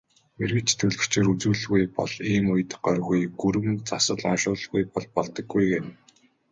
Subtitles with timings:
[0.37, 5.89] Мэргэч төлгөчөөр үзүүлэлгүй бол ийм үед горьгүй, гүрэм засал уншуулалгүй бол болдоггүй гэнэ.